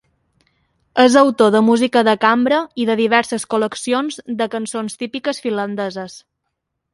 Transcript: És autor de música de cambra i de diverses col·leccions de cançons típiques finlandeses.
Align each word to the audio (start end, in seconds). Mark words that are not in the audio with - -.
És 1.01 1.17
autor 1.19 1.51
de 1.55 1.59
música 1.67 2.03
de 2.07 2.15
cambra 2.23 2.61
i 2.85 2.87
de 2.91 2.95
diverses 3.01 3.45
col·leccions 3.55 4.19
de 4.41 4.49
cançons 4.57 4.99
típiques 5.03 5.43
finlandeses. 5.45 6.19